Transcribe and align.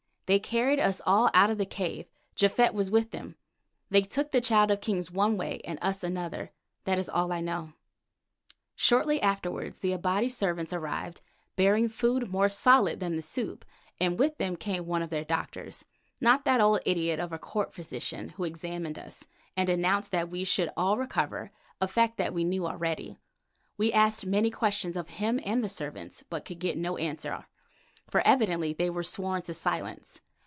They 0.27 0.39
carried 0.39 0.79
us 0.79 1.01
all 1.05 1.29
out 1.33 1.49
of 1.49 1.57
the 1.57 1.65
cave; 1.65 2.05
Japhet 2.37 2.73
was 2.73 2.89
with 2.89 3.11
them. 3.11 3.35
They 3.89 3.99
took 4.01 4.31
the 4.31 4.39
Child 4.39 4.71
of 4.71 4.79
Kings 4.79 5.11
one 5.11 5.35
way 5.35 5.59
and 5.65 5.77
us 5.81 6.05
another, 6.05 6.53
that 6.85 6.97
is 6.97 7.09
all 7.09 7.33
I 7.33 7.41
know." 7.41 7.73
Shortly 8.73 9.21
afterwards 9.21 9.79
the 9.79 9.91
Abati 9.93 10.29
servants 10.29 10.71
arrived, 10.71 11.19
bearing 11.57 11.89
food 11.89 12.31
more 12.31 12.47
solid 12.47 13.01
than 13.01 13.17
the 13.17 13.21
soup, 13.21 13.65
and 13.99 14.17
with 14.17 14.37
them 14.37 14.55
came 14.55 14.85
one 14.85 15.01
of 15.01 15.09
their 15.09 15.25
doctors, 15.25 15.83
not 16.21 16.45
that 16.45 16.61
old 16.61 16.79
idiot 16.85 17.19
of 17.19 17.33
a 17.33 17.37
court 17.37 17.73
physician, 17.73 18.29
who 18.29 18.45
examined 18.45 18.97
us, 18.97 19.25
and 19.57 19.67
announced 19.67 20.11
that 20.11 20.29
we 20.29 20.45
should 20.45 20.69
all 20.77 20.95
recover, 20.97 21.51
a 21.81 21.89
fact 21.89 22.17
which 22.19 22.29
we 22.31 22.45
knew 22.45 22.65
already. 22.65 23.17
We 23.75 23.91
asked 23.91 24.25
many 24.25 24.49
questions 24.49 24.95
of 24.95 25.09
him 25.09 25.41
and 25.43 25.61
the 25.61 25.67
servants, 25.67 26.23
but 26.29 26.45
could 26.45 26.59
get 26.59 26.77
no 26.77 26.95
answer, 26.95 27.47
for 28.09 28.19
evidently 28.27 28.73
they 28.73 28.89
were 28.89 29.03
sworn 29.03 29.41
to 29.41 29.53
silence. 29.53 30.19